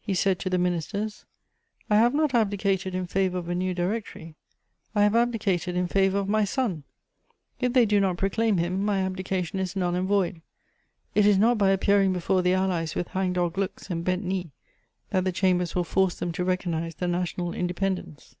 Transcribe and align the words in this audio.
He 0.00 0.14
said 0.14 0.40
to 0.40 0.50
the 0.50 0.58
ministers: 0.58 1.26
"I 1.88 1.94
have 1.94 2.12
not 2.12 2.34
abdicated 2.34 2.92
in 2.92 3.06
favour 3.06 3.38
of 3.38 3.48
a 3.48 3.54
new 3.54 3.72
Directory; 3.72 4.34
I 4.96 5.04
have 5.04 5.14
abdicated 5.14 5.76
in 5.76 5.86
favour 5.86 6.18
of 6.18 6.28
my 6.28 6.42
son: 6.44 6.82
if 7.60 7.72
they 7.72 7.86
do 7.86 8.00
not 8.00 8.16
proclaim 8.16 8.56
him, 8.56 8.84
my 8.84 9.02
abdication 9.02 9.60
is 9.60 9.76
null 9.76 9.94
and 9.94 10.08
void. 10.08 10.42
It 11.14 11.24
is 11.24 11.38
not 11.38 11.56
by 11.56 11.70
appearing 11.70 12.12
before 12.12 12.42
the 12.42 12.54
Allies 12.54 12.96
with 12.96 13.06
hang 13.06 13.32
dog 13.34 13.56
looks 13.56 13.88
and 13.90 14.04
bent 14.04 14.24
knee 14.24 14.50
that 15.10 15.22
the 15.22 15.30
Chambers 15.30 15.76
will 15.76 15.84
force 15.84 16.16
them 16.16 16.32
to 16.32 16.42
recognise 16.44 16.96
the 16.96 17.06
national 17.06 17.54
independence." 17.54 18.34